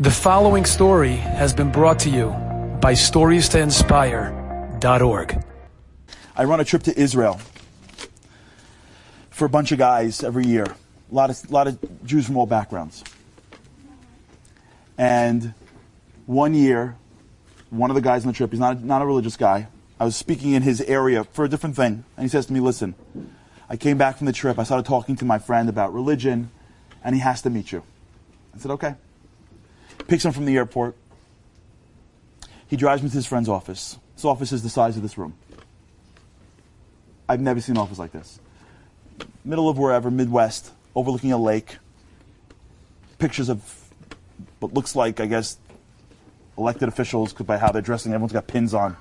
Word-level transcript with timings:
The 0.00 0.12
following 0.12 0.64
story 0.64 1.16
has 1.16 1.52
been 1.52 1.72
brought 1.72 1.98
to 2.00 2.08
you 2.08 2.28
by 2.80 2.92
StoriesToInspire.org. 2.92 5.44
I 6.36 6.44
run 6.44 6.60
a 6.60 6.64
trip 6.64 6.84
to 6.84 6.96
Israel 6.96 7.40
for 9.30 9.46
a 9.46 9.48
bunch 9.48 9.72
of 9.72 9.78
guys 9.78 10.22
every 10.22 10.46
year. 10.46 10.62
A 10.62 10.76
lot 11.10 11.30
of, 11.30 11.50
lot 11.50 11.66
of 11.66 11.80
Jews 12.06 12.26
from 12.26 12.36
all 12.36 12.46
backgrounds. 12.46 13.02
And 14.96 15.52
one 16.26 16.54
year, 16.54 16.94
one 17.70 17.90
of 17.90 17.96
the 17.96 18.00
guys 18.00 18.22
on 18.22 18.28
the 18.28 18.34
trip, 18.34 18.52
he's 18.52 18.60
not, 18.60 18.84
not 18.84 19.02
a 19.02 19.04
religious 19.04 19.36
guy, 19.36 19.66
I 19.98 20.04
was 20.04 20.14
speaking 20.14 20.52
in 20.52 20.62
his 20.62 20.80
area 20.82 21.24
for 21.24 21.44
a 21.44 21.48
different 21.48 21.74
thing. 21.74 22.04
And 22.16 22.22
he 22.22 22.28
says 22.28 22.46
to 22.46 22.52
me, 22.52 22.60
Listen, 22.60 22.94
I 23.68 23.76
came 23.76 23.98
back 23.98 24.18
from 24.18 24.26
the 24.26 24.32
trip. 24.32 24.60
I 24.60 24.62
started 24.62 24.86
talking 24.86 25.16
to 25.16 25.24
my 25.24 25.40
friend 25.40 25.68
about 25.68 25.92
religion, 25.92 26.52
and 27.02 27.16
he 27.16 27.20
has 27.20 27.42
to 27.42 27.50
meet 27.50 27.72
you. 27.72 27.82
I 28.54 28.58
said, 28.58 28.70
Okay 28.70 28.94
picks 30.06 30.24
him 30.24 30.32
from 30.32 30.44
the 30.44 30.56
airport. 30.56 30.96
He 32.68 32.76
drives 32.76 33.02
me 33.02 33.08
to 33.08 33.14
his 33.14 33.26
friend's 33.26 33.48
office. 33.48 33.98
His 34.14 34.24
office 34.24 34.52
is 34.52 34.62
the 34.62 34.68
size 34.68 34.96
of 34.96 35.02
this 35.02 35.16
room. 35.16 35.34
I've 37.28 37.40
never 37.40 37.60
seen 37.60 37.76
an 37.76 37.82
office 37.82 37.98
like 37.98 38.12
this. 38.12 38.40
Middle 39.44 39.68
of 39.68 39.78
wherever, 39.78 40.10
Midwest, 40.10 40.70
overlooking 40.94 41.32
a 41.32 41.38
lake. 41.38 41.78
Pictures 43.18 43.48
of 43.48 43.62
what 44.60 44.74
looks 44.74 44.94
like, 44.94 45.20
I 45.20 45.26
guess, 45.26 45.58
elected 46.56 46.88
officials 46.88 47.32
by 47.32 47.58
how 47.58 47.72
they're 47.72 47.82
dressing. 47.82 48.12
Everyone's 48.12 48.32
got 48.32 48.46
pins 48.46 48.74
on. 48.74 48.96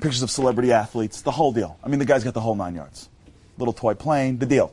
Pictures 0.00 0.22
of 0.22 0.30
celebrity 0.30 0.72
athletes, 0.72 1.22
the 1.22 1.30
whole 1.30 1.52
deal. 1.52 1.78
I 1.84 1.88
mean, 1.88 1.98
the 1.98 2.04
guy's 2.04 2.24
got 2.24 2.34
the 2.34 2.40
whole 2.40 2.54
nine 2.54 2.74
yards. 2.74 3.08
Little 3.58 3.74
toy 3.74 3.94
plane, 3.94 4.38
the 4.38 4.46
deal. 4.46 4.72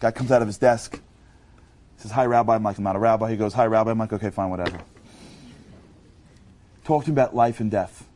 Guy 0.00 0.12
comes 0.12 0.30
out 0.30 0.42
of 0.42 0.48
his 0.48 0.58
desk, 0.58 1.00
he 1.98 2.02
says, 2.02 2.12
Hi, 2.12 2.26
Rabbi. 2.26 2.54
I'm 2.54 2.62
like, 2.62 2.78
I'm 2.78 2.84
not 2.84 2.94
a 2.94 3.00
rabbi. 3.00 3.28
He 3.28 3.36
goes, 3.36 3.52
Hi, 3.54 3.66
Rabbi. 3.66 3.90
I'm 3.90 3.98
like, 3.98 4.12
Okay, 4.12 4.30
fine, 4.30 4.50
whatever. 4.50 4.78
Talk 6.84 7.04
to 7.04 7.10
him 7.10 7.14
about 7.16 7.34
life 7.34 7.58
and 7.58 7.70
death. 7.72 8.06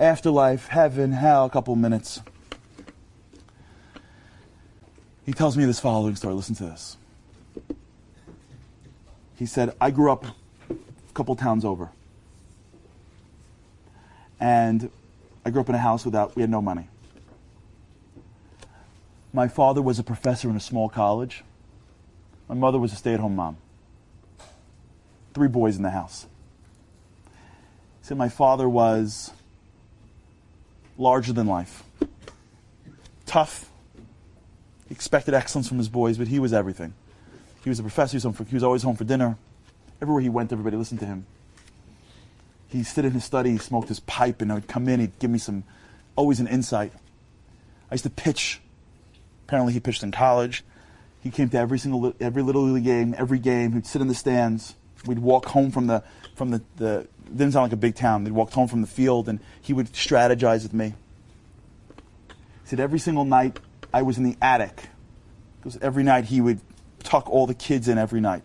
Afterlife, 0.00 0.66
heaven, 0.66 1.12
hell, 1.12 1.46
a 1.46 1.50
couple 1.50 1.76
minutes. 1.76 2.20
He 5.24 5.32
tells 5.32 5.56
me 5.56 5.64
this 5.64 5.78
following 5.78 6.16
story. 6.16 6.34
Listen 6.34 6.56
to 6.56 6.64
this. 6.64 6.96
He 9.36 9.46
said, 9.46 9.74
I 9.80 9.92
grew 9.92 10.10
up 10.10 10.24
a 10.68 11.14
couple 11.14 11.36
towns 11.36 11.64
over. 11.64 11.90
And 14.40 14.90
I 15.44 15.50
grew 15.50 15.60
up 15.60 15.68
in 15.68 15.76
a 15.76 15.78
house 15.78 16.04
without, 16.04 16.34
we 16.34 16.42
had 16.42 16.50
no 16.50 16.60
money. 16.60 16.88
My 19.32 19.46
father 19.46 19.80
was 19.80 20.00
a 20.00 20.02
professor 20.02 20.50
in 20.50 20.56
a 20.56 20.60
small 20.60 20.88
college. 20.88 21.44
My 22.48 22.54
mother 22.54 22.78
was 22.78 22.92
a 22.92 22.96
stay 22.96 23.14
at 23.14 23.20
home 23.20 23.36
mom. 23.36 23.56
Three 25.34 25.48
boys 25.48 25.76
in 25.76 25.82
the 25.82 25.90
house. 25.90 26.26
He 28.00 28.06
said 28.06 28.16
my 28.16 28.28
father 28.28 28.68
was 28.68 29.32
larger 30.96 31.32
than 31.32 31.46
life. 31.46 31.82
Tough. 33.26 33.70
He 34.88 34.94
expected 34.94 35.34
excellence 35.34 35.68
from 35.68 35.78
his 35.78 35.88
boys, 35.88 36.16
but 36.16 36.28
he 36.28 36.38
was 36.38 36.52
everything. 36.52 36.94
He 37.64 37.68
was 37.68 37.80
a 37.80 37.82
professor, 37.82 38.12
he 38.12 38.24
was, 38.24 38.36
for, 38.36 38.44
he 38.44 38.54
was 38.54 38.62
always 38.62 38.84
home 38.84 38.96
for 38.96 39.04
dinner. 39.04 39.36
Everywhere 40.00 40.22
he 40.22 40.28
went, 40.28 40.52
everybody 40.52 40.76
listened 40.76 41.00
to 41.00 41.06
him. 41.06 41.26
He'd 42.68 42.84
sit 42.84 43.04
in 43.04 43.12
his 43.12 43.24
study, 43.24 43.50
he 43.50 43.58
smoked 43.58 43.88
his 43.88 44.00
pipe, 44.00 44.40
and 44.40 44.52
I 44.52 44.54
would 44.54 44.68
come 44.68 44.88
in, 44.88 45.00
he'd 45.00 45.18
give 45.18 45.30
me 45.30 45.38
some, 45.38 45.64
always 46.14 46.38
an 46.38 46.46
insight. 46.46 46.92
I 47.90 47.94
used 47.94 48.04
to 48.04 48.10
pitch. 48.10 48.60
Apparently, 49.46 49.72
he 49.72 49.80
pitched 49.80 50.02
in 50.02 50.12
college. 50.12 50.64
He 51.26 51.32
came 51.32 51.48
to 51.48 51.58
every 51.58 51.80
single 51.80 52.14
every 52.20 52.40
little 52.40 52.62
league 52.62 52.84
game, 52.84 53.12
every 53.18 53.40
game. 53.40 53.72
He'd 53.72 53.84
sit 53.84 54.00
in 54.00 54.06
the 54.06 54.14
stands. 54.14 54.76
We'd 55.06 55.18
walk 55.18 55.46
home 55.46 55.72
from 55.72 55.88
the 55.88 56.04
from 56.36 56.52
the, 56.52 56.62
the 56.76 57.08
didn't 57.24 57.50
sound 57.50 57.64
like 57.64 57.72
a 57.72 57.76
big 57.76 57.96
town. 57.96 58.22
They'd 58.22 58.32
walk 58.32 58.52
home 58.52 58.68
from 58.68 58.80
the 58.80 58.86
field, 58.86 59.28
and 59.28 59.40
he 59.60 59.72
would 59.72 59.92
strategize 59.92 60.62
with 60.62 60.72
me. 60.72 60.94
He 62.28 62.34
said 62.66 62.78
every 62.78 63.00
single 63.00 63.24
night 63.24 63.58
I 63.92 64.02
was 64.02 64.18
in 64.18 64.22
the 64.22 64.36
attic, 64.40 64.84
because 65.58 65.76
every 65.78 66.04
night 66.04 66.26
he 66.26 66.40
would 66.40 66.60
tuck 67.02 67.28
all 67.28 67.48
the 67.48 67.54
kids 67.54 67.88
in 67.88 67.98
every 67.98 68.20
night. 68.20 68.44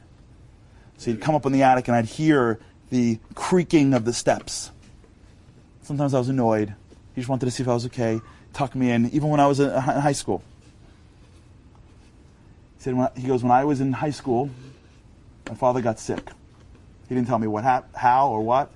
So 0.97 1.11
he'd 1.11 1.21
come 1.21 1.35
up 1.35 1.45
in 1.45 1.51
the 1.51 1.61
attic, 1.61 1.87
and 1.87 1.95
I'd 1.95 2.05
hear 2.05 2.59
the 2.89 3.19
creaking 3.35 3.93
of 3.93 4.05
the 4.05 4.13
steps. 4.13 4.71
Sometimes 5.83 6.15
I 6.15 6.17
was 6.17 6.29
annoyed. 6.29 6.73
He 7.13 7.21
just 7.21 7.29
wanted 7.29 7.45
to 7.45 7.51
see 7.51 7.61
if 7.61 7.69
I 7.69 7.75
was 7.75 7.85
okay, 7.85 8.21
tuck 8.53 8.73
me 8.73 8.89
in, 8.89 9.05
even 9.11 9.29
when 9.29 9.39
I 9.39 9.45
was 9.45 9.59
in 9.59 9.69
uh, 9.69 10.01
high 10.01 10.13
school. 10.13 10.41
He 12.81 12.85
said, 12.85 12.95
when, 12.95 13.09
he 13.15 13.27
goes, 13.27 13.43
when 13.43 13.51
I 13.51 13.63
was 13.63 13.79
in 13.79 13.93
high 13.93 14.09
school, 14.09 14.49
my 15.47 15.53
father 15.53 15.81
got 15.81 15.99
sick. 15.99 16.31
He 17.07 17.13
didn't 17.13 17.27
tell 17.27 17.37
me 17.37 17.45
what, 17.45 17.63
how 17.93 18.29
or 18.29 18.41
what. 18.41 18.71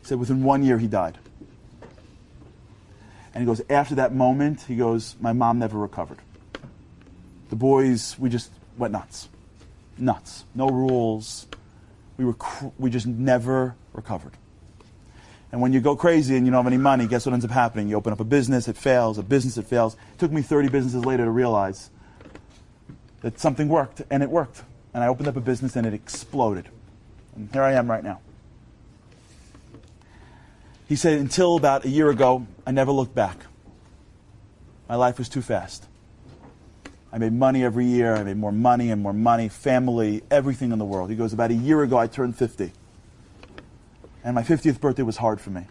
He 0.00 0.06
said 0.08 0.18
within 0.18 0.42
one 0.42 0.64
year 0.64 0.78
he 0.78 0.88
died. 0.88 1.16
And 3.32 3.42
he 3.42 3.46
goes, 3.46 3.62
after 3.70 3.94
that 3.94 4.12
moment, 4.12 4.62
he 4.62 4.74
goes, 4.74 5.14
my 5.20 5.32
mom 5.32 5.60
never 5.60 5.78
recovered. 5.78 6.18
The 7.50 7.54
boys, 7.54 8.16
we 8.18 8.30
just 8.30 8.50
went 8.76 8.90
nuts. 8.90 9.28
Nuts. 9.96 10.44
No 10.52 10.68
rules. 10.68 11.46
We, 12.16 12.24
were 12.24 12.34
cr- 12.34 12.70
we 12.80 12.90
just 12.90 13.06
never 13.06 13.76
recovered. 13.92 14.32
And 15.52 15.60
when 15.60 15.72
you 15.72 15.78
go 15.78 15.94
crazy 15.94 16.36
and 16.36 16.46
you 16.46 16.50
don't 16.50 16.64
have 16.64 16.72
any 16.72 16.82
money, 16.82 17.06
guess 17.06 17.24
what 17.24 17.32
ends 17.32 17.44
up 17.44 17.52
happening? 17.52 17.86
You 17.86 17.94
open 17.94 18.12
up 18.12 18.18
a 18.18 18.24
business, 18.24 18.66
it 18.66 18.76
fails, 18.76 19.18
a 19.18 19.22
business, 19.22 19.56
it 19.56 19.68
fails. 19.68 19.94
It 19.94 20.18
took 20.18 20.32
me 20.32 20.42
30 20.42 20.68
businesses 20.68 21.04
later 21.04 21.24
to 21.24 21.30
realize 21.30 21.90
that 23.22 23.38
something 23.40 23.68
worked, 23.68 24.02
and 24.10 24.22
it 24.22 24.30
worked. 24.30 24.62
And 24.94 25.02
I 25.02 25.08
opened 25.08 25.28
up 25.28 25.36
a 25.36 25.40
business, 25.40 25.76
and 25.76 25.86
it 25.86 25.94
exploded. 25.94 26.68
And 27.34 27.48
here 27.52 27.62
I 27.62 27.72
am 27.72 27.90
right 27.90 28.04
now. 28.04 28.20
He 30.88 30.96
said, 30.96 31.18
until 31.18 31.56
about 31.56 31.84
a 31.84 31.88
year 31.88 32.10
ago, 32.10 32.46
I 32.66 32.70
never 32.70 32.92
looked 32.92 33.14
back. 33.14 33.38
My 34.88 34.94
life 34.94 35.18
was 35.18 35.28
too 35.28 35.42
fast. 35.42 35.84
I 37.12 37.18
made 37.18 37.32
money 37.32 37.64
every 37.64 37.86
year. 37.86 38.14
I 38.14 38.22
made 38.22 38.36
more 38.36 38.52
money 38.52 38.90
and 38.90 39.02
more 39.02 39.12
money, 39.12 39.48
family, 39.48 40.22
everything 40.30 40.70
in 40.70 40.78
the 40.78 40.84
world. 40.84 41.10
He 41.10 41.16
goes, 41.16 41.32
about 41.32 41.50
a 41.50 41.54
year 41.54 41.82
ago, 41.82 41.98
I 41.98 42.06
turned 42.06 42.36
50. 42.36 42.72
And 44.22 44.34
my 44.34 44.42
50th 44.42 44.80
birthday 44.80 45.02
was 45.02 45.16
hard 45.16 45.40
for 45.40 45.50
me. 45.50 45.66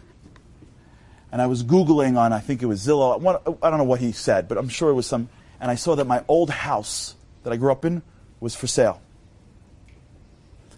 And 1.32 1.40
I 1.40 1.46
was 1.46 1.62
Googling 1.62 2.18
on, 2.18 2.32
I 2.32 2.40
think 2.40 2.62
it 2.62 2.66
was 2.66 2.86
Zillow. 2.86 3.58
I 3.62 3.70
don't 3.70 3.78
know 3.78 3.84
what 3.84 4.00
he 4.00 4.12
said, 4.12 4.48
but 4.48 4.58
I'm 4.58 4.68
sure 4.68 4.90
it 4.90 4.94
was 4.94 5.06
some. 5.06 5.28
And 5.60 5.70
I 5.70 5.74
saw 5.74 5.94
that 5.96 6.06
my 6.06 6.24
old 6.28 6.50
house 6.50 7.14
that 7.46 7.52
I 7.52 7.56
grew 7.58 7.70
up 7.70 7.84
in 7.84 8.02
was 8.40 8.56
for 8.56 8.66
sale. 8.66 9.00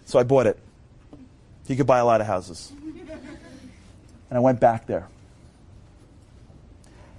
So 0.05 0.19
I 0.19 0.23
bought 0.23 0.45
it. 0.45 0.59
He 1.67 1.75
could 1.75 1.87
buy 1.87 1.97
a 1.97 2.05
lot 2.05 2.21
of 2.21 2.27
houses. 2.27 2.71
And 4.29 4.37
I 4.37 4.39
went 4.39 4.59
back 4.59 4.85
there. 4.85 5.07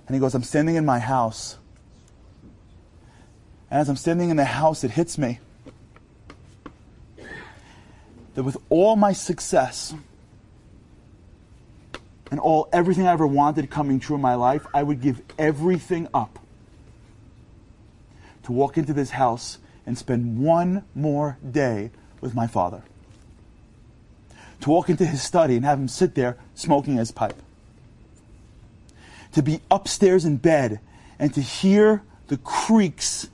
And 0.07 0.15
he 0.15 0.21
goes, 0.21 0.37
I'm 0.37 0.45
standing 0.45 0.77
in 0.77 0.87
my 0.87 1.01
house. 1.01 1.59
And 3.73 3.81
as 3.81 3.89
I'm 3.89 3.97
standing 3.97 4.31
in 4.31 4.37
the 4.37 4.45
house, 4.45 4.85
it 4.85 4.93
hits 4.93 5.19
me 5.19 5.41
that 8.37 8.45
with 8.45 8.57
all 8.69 8.95
my 8.95 9.13
success 9.13 9.93
and 12.31 12.39
all 12.39 12.69
everything 12.73 13.09
I 13.09 13.13
ever 13.15 13.27
wanted 13.27 13.69
coming 13.69 13.99
true 13.99 14.15
in 14.15 14.23
my 14.23 14.37
life, 14.37 14.65
I 14.73 14.85
would 14.85 15.01
give 15.01 15.21
everything 15.41 16.07
up 16.15 16.39
to 18.51 18.55
walk 18.55 18.77
into 18.77 18.93
this 18.93 19.11
house 19.11 19.59
and 19.87 19.97
spend 19.97 20.37
one 20.43 20.85
more 20.93 21.39
day 21.49 21.89
with 22.21 22.35
my 22.35 22.49
father. 22.49 22.83
To 24.63 24.71
walk 24.71 24.91
into 24.91 25.07
his 25.07 25.23
study 25.23 25.55
and 25.55 25.65
have 25.65 25.79
him 25.79 25.87
sit 25.87 26.17
there 26.17 26.37
smoking 26.57 26.97
his 26.97 27.13
pipe. 27.13 27.41
To 29.35 29.43
be 29.43 29.61
upstairs 29.71 30.25
in 30.25 30.39
bed 30.39 30.81
and 31.17 31.33
to 31.33 31.41
hear 31.41 32.03
the 32.27 32.39
creaks 32.39 33.31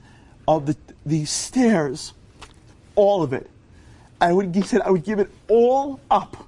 of 0.47 0.67
the, 0.67 0.77
the 1.03 1.25
stairs, 1.25 2.13
all 2.95 3.23
of 3.23 3.33
it. 3.33 3.49
I 4.21 4.31
would, 4.33 4.53
he 4.53 4.61
said, 4.61 4.81
I 4.81 4.91
would 4.91 5.03
give 5.03 5.17
it 5.17 5.31
all 5.47 5.99
up, 6.11 6.47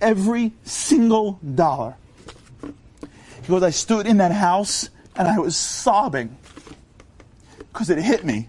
every 0.00 0.50
single 0.64 1.38
dollar. 1.54 1.94
He 2.60 3.46
goes, 3.46 3.62
I 3.62 3.70
stood 3.70 4.08
in 4.08 4.16
that 4.16 4.32
house 4.32 4.90
and 5.14 5.28
I 5.28 5.38
was 5.38 5.56
sobbing 5.56 6.36
because 7.74 7.90
it 7.90 7.98
hit 7.98 8.24
me 8.24 8.48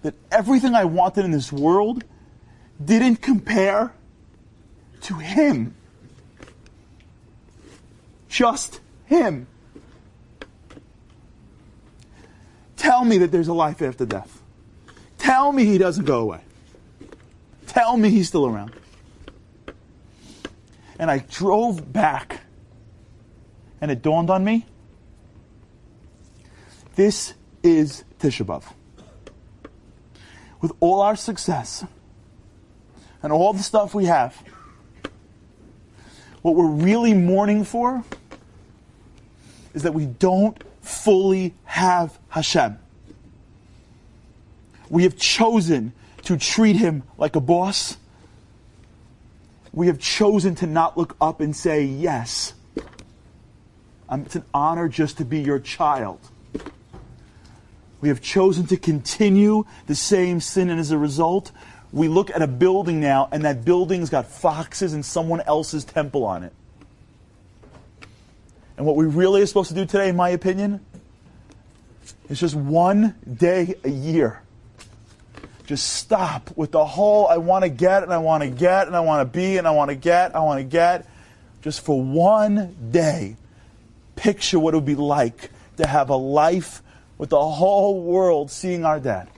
that 0.00 0.14
everything 0.32 0.74
I 0.74 0.86
wanted 0.86 1.26
in 1.26 1.30
this 1.30 1.52
world 1.52 2.04
didn't 2.82 3.16
compare 3.16 3.92
to 5.02 5.14
Him. 5.14 5.74
Just 8.30 8.80
Him. 9.04 9.46
Tell 12.78 13.04
me 13.04 13.18
that 13.18 13.30
there's 13.30 13.48
a 13.48 13.52
life 13.52 13.82
after 13.82 14.06
death. 14.06 14.40
Tell 15.18 15.52
me 15.52 15.66
He 15.66 15.76
doesn't 15.76 16.06
go 16.06 16.20
away. 16.20 16.40
Tell 17.66 17.98
me 17.98 18.08
He's 18.08 18.28
still 18.28 18.46
around. 18.46 18.72
And 20.98 21.10
I 21.10 21.18
drove 21.18 21.92
back, 21.92 22.40
and 23.82 23.90
it 23.90 24.00
dawned 24.00 24.30
on 24.30 24.42
me 24.44 24.64
this 26.94 27.34
is 27.62 28.04
Tisha. 28.20 28.62
With 30.60 30.72
all 30.80 31.00
our 31.00 31.16
success, 31.16 31.84
and 33.22 33.32
all 33.32 33.52
the 33.52 33.62
stuff 33.62 33.94
we 33.94 34.06
have, 34.06 34.42
what 36.42 36.54
we're 36.54 36.66
really 36.66 37.14
mourning 37.14 37.64
for 37.64 38.02
is 39.74 39.82
that 39.82 39.94
we 39.94 40.06
don't 40.06 40.62
fully 40.80 41.54
have 41.64 42.18
Hashem. 42.28 42.78
We 44.88 45.04
have 45.04 45.16
chosen 45.16 45.92
to 46.24 46.36
treat 46.36 46.76
him 46.76 47.02
like 47.18 47.36
a 47.36 47.40
boss. 47.40 47.96
We 49.72 49.86
have 49.86 49.98
chosen 49.98 50.54
to 50.56 50.66
not 50.66 50.98
look 50.98 51.16
up 51.20 51.40
and 51.40 51.54
say, 51.54 51.84
Yes, 51.84 52.54
it's 54.10 54.34
an 54.34 54.44
honor 54.52 54.88
just 54.88 55.18
to 55.18 55.24
be 55.24 55.40
your 55.40 55.60
child. 55.60 56.18
We 58.00 58.08
have 58.08 58.20
chosen 58.20 58.66
to 58.68 58.76
continue 58.76 59.64
the 59.86 59.94
same 59.94 60.40
sin, 60.40 60.70
and 60.70 60.80
as 60.80 60.90
a 60.90 60.98
result, 60.98 61.52
we 61.92 62.08
look 62.08 62.30
at 62.30 62.40
a 62.40 62.46
building 62.46 63.00
now, 63.00 63.28
and 63.32 63.44
that 63.44 63.64
building's 63.64 64.10
got 64.10 64.26
foxes 64.26 64.92
and 64.94 65.04
someone 65.04 65.40
else's 65.42 65.84
temple 65.84 66.24
on 66.24 66.44
it. 66.44 66.52
And 68.76 68.86
what 68.86 68.96
we 68.96 69.04
really 69.04 69.42
are 69.42 69.46
supposed 69.46 69.68
to 69.68 69.74
do 69.74 69.84
today, 69.84 70.08
in 70.08 70.16
my 70.16 70.30
opinion, 70.30 70.80
is 72.30 72.40
just 72.40 72.54
one 72.54 73.14
day 73.30 73.74
a 73.84 73.90
year. 73.90 74.40
Just 75.66 75.94
stop 75.94 76.50
with 76.56 76.72
the 76.72 76.84
whole 76.84 77.28
I 77.28 77.36
want 77.36 77.64
to 77.64 77.68
get 77.68 78.02
and 78.02 78.12
I 78.12 78.18
want 78.18 78.42
to 78.42 78.48
get 78.48 78.86
and 78.86 78.96
I 78.96 79.00
want 79.00 79.20
to 79.20 79.38
be 79.38 79.58
and 79.58 79.68
I 79.68 79.70
want 79.72 79.90
to 79.90 79.94
get, 79.94 80.34
I 80.34 80.40
want 80.40 80.58
to 80.58 80.64
get. 80.64 81.06
Just 81.62 81.82
for 81.82 82.02
one 82.02 82.74
day, 82.90 83.36
picture 84.16 84.58
what 84.58 84.74
it 84.74 84.78
would 84.78 84.86
be 84.86 84.94
like 84.94 85.50
to 85.76 85.86
have 85.86 86.08
a 86.08 86.16
life 86.16 86.82
with 87.20 87.28
the 87.28 87.38
whole 87.38 88.00
world 88.00 88.50
seeing 88.50 88.82
our 88.82 88.98
dad. 88.98 89.28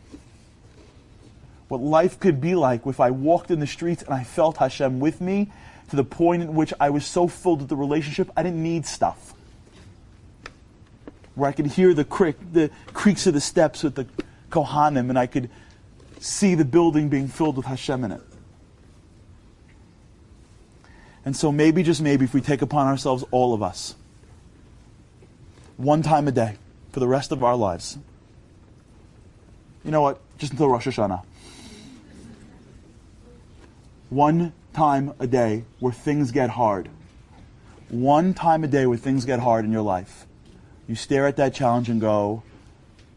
What 1.67 1.81
life 1.81 2.21
could 2.21 2.41
be 2.41 2.55
like 2.55 2.87
if 2.87 3.01
I 3.01 3.11
walked 3.11 3.51
in 3.51 3.59
the 3.59 3.67
streets 3.67 4.05
and 4.05 4.15
I 4.15 4.23
felt 4.23 4.59
Hashem 4.59 5.01
with 5.01 5.21
me 5.21 5.51
to 5.91 5.97
the 5.97 6.05
point 6.05 6.45
in 6.45 6.55
which 6.55 6.73
I 6.79 6.91
was 6.91 7.05
so 7.05 7.27
filled 7.27 7.59
with 7.59 7.69
the 7.69 7.75
relationship, 7.75 8.31
I 8.37 8.45
didn't 8.45 8.63
need 8.63 8.87
stuff. 8.87 9.35
Where 11.35 11.51
I 11.51 11.53
could 11.53 11.67
hear 11.67 11.93
the, 11.93 12.05
creak, 12.05 12.37
the 12.53 12.71
creaks 12.93 13.27
of 13.27 13.35
the 13.35 13.41
steps 13.41 13.83
with 13.83 13.97
the 13.97 14.07
Kohanim 14.51 15.09
and 15.09 15.19
I 15.19 15.27
could 15.27 15.51
see 16.21 16.55
the 16.55 16.65
building 16.65 17.09
being 17.09 17.27
filled 17.27 17.57
with 17.57 17.67
Hashem 17.67 18.05
in 18.05 18.13
it. 18.13 18.23
And 21.25 21.37
so 21.37 21.51
maybe, 21.51 21.83
just 21.83 22.01
maybe, 22.01 22.27
if 22.27 22.33
we 22.33 22.43
take 22.43 22.63
upon 22.63 22.87
ourselves, 22.87 23.25
all 23.33 23.53
of 23.53 23.61
us, 23.61 23.97
one 25.77 26.03
time 26.03 26.29
a 26.29 26.33
day 26.33 26.59
for 26.93 27.01
the 27.01 27.09
rest 27.09 27.33
of 27.33 27.43
our 27.43 27.57
lives, 27.57 27.99
you 29.85 29.91
know 29.91 30.03
what? 30.03 30.21
Just 30.39 30.53
until 30.53 30.69
Rosh 30.69 30.87
Hashanah. 30.87 31.25
One 34.11 34.53
time 34.73 35.15
a 35.19 35.27
day 35.27 35.65
where 35.81 35.93
things 35.93 36.31
get 36.31 36.51
hard. 36.51 36.89
One 37.89 38.35
time 38.35 38.63
a 38.63 38.69
day 38.69 38.87
where 38.87 38.99
things 38.99 39.25
get 39.25 39.41
hard 39.41 39.65
in 39.65 39.73
your 39.73 39.83
life. 39.83 40.27
You 40.87 40.95
stare 40.95 41.27
at 41.27 41.37
that 41.37 41.55
challenge 41.55 41.89
and 41.89 42.01
go, 42.01 42.43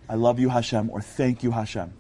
I 0.08 0.16
love 0.16 0.40
you, 0.40 0.50
Hashem, 0.50 0.90
or 0.90 1.02
thank 1.02 1.44
you, 1.44 1.52
Hashem. 1.52 1.94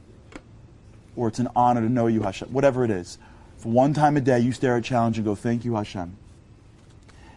Or 1.16 1.27
it's 1.27 1.39
an 1.39 1.50
honor 1.56 1.81
to 1.81 1.89
know 1.89 2.07
you, 2.07 2.22
Hashem. 2.22 2.50
Whatever 2.50 2.83
it 2.83 2.92
is. 2.92 3.18
For 3.57 3.69
one 3.69 3.94
time 3.94 4.18
a 4.18 4.22
day, 4.22 4.39
you 4.39 4.51
stare 4.51 4.77
at 4.77 4.83
challenge 4.83 5.18
and 5.18 5.25
go, 5.25 5.36
thank 5.36 5.66
you, 5.66 5.75
Hashem. 5.75 6.18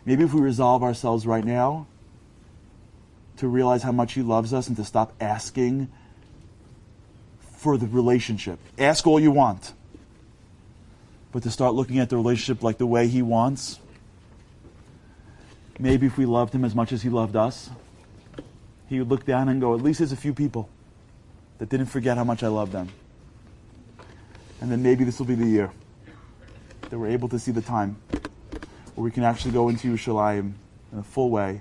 Maybe 0.04 0.24
if 0.24 0.32
we 0.32 0.40
resolve 0.40 0.82
ourselves 0.82 1.26
right 1.26 1.44
now 1.44 1.86
to 3.38 3.48
realize 3.48 3.82
how 3.82 3.92
much 3.92 4.12
He 4.12 4.22
loves 4.22 4.52
us 4.52 4.68
and 4.68 4.76
to 4.76 4.84
stop 4.84 5.12
asking 5.20 5.88
for 7.40 7.76
the 7.76 7.86
relationship. 7.86 8.58
Ask 8.78 9.06
all 9.06 9.18
you 9.18 9.30
want. 9.30 9.72
But 11.32 11.42
to 11.42 11.50
start 11.50 11.74
looking 11.74 11.98
at 11.98 12.08
the 12.08 12.16
relationship 12.16 12.62
like 12.62 12.78
the 12.78 12.86
way 12.86 13.08
He 13.08 13.22
wants. 13.22 13.78
Maybe 15.78 16.06
if 16.06 16.18
we 16.18 16.26
loved 16.26 16.54
Him 16.54 16.64
as 16.64 16.74
much 16.74 16.92
as 16.92 17.02
He 17.02 17.08
loved 17.08 17.36
us, 17.36 17.70
He 18.88 18.98
would 18.98 19.08
look 19.08 19.24
down 19.24 19.48
and 19.48 19.60
go, 19.60 19.74
at 19.74 19.82
least 19.82 19.98
there's 19.98 20.12
a 20.12 20.16
few 20.16 20.34
people 20.34 20.68
that 21.58 21.68
didn't 21.68 21.86
forget 21.86 22.16
how 22.16 22.24
much 22.24 22.42
I 22.42 22.48
love 22.48 22.72
them. 22.72 22.88
And 24.60 24.70
then 24.70 24.82
maybe 24.82 25.04
this 25.04 25.18
will 25.18 25.26
be 25.26 25.34
the 25.34 25.46
year 25.46 25.70
that 26.90 26.98
we're 26.98 27.10
able 27.10 27.28
to 27.28 27.38
see 27.38 27.52
the 27.52 27.62
time 27.62 27.96
where 28.94 29.04
we 29.04 29.10
can 29.10 29.22
actually 29.22 29.52
go 29.52 29.68
into 29.68 29.92
Yerushalayim 29.92 30.52
in 30.92 30.98
a 30.98 31.02
full 31.02 31.30
way. 31.30 31.60